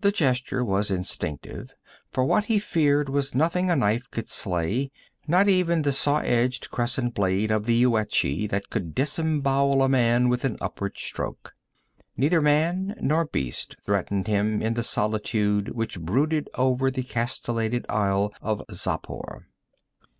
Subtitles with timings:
[0.00, 1.74] The gesture was instinctive,
[2.12, 4.92] for what he feared was nothing a knife could slay,
[5.26, 10.28] not even the saw edged crescent blade of the Yuetshi that could disembowel a man
[10.28, 11.52] with an upward stroke.
[12.16, 18.32] Neither man nor beast threatened him in the solitude which brooded over the castellated isle
[18.40, 19.46] of Xapur.